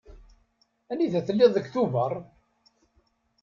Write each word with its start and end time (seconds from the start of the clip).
Anida 0.91 1.21
telliḍ 1.27 1.51
deg 1.53 1.65
Tubeṛ? 1.73 2.13